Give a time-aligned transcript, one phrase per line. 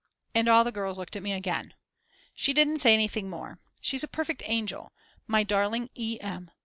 [0.33, 1.75] And all the girls looked at me again.
[2.33, 3.59] She didn't say anything more.
[3.81, 4.91] She's a perfect angel,
[5.27, 6.17] my darling E.
[6.19, 6.49] M.